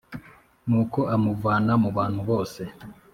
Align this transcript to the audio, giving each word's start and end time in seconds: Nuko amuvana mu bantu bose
Nuko 0.67 0.99
amuvana 1.15 1.73
mu 1.83 1.89
bantu 1.97 2.19
bose 2.29 2.61